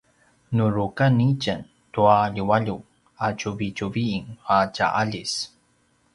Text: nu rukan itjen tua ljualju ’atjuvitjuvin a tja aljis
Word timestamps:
nu 0.55 0.65
rukan 0.75 1.15
itjen 1.29 1.61
tua 1.93 2.17
ljualju 2.35 2.75
’atjuvitjuvin 3.25 4.25
a 4.55 4.57
tja 4.73 4.87
aljis 5.01 5.33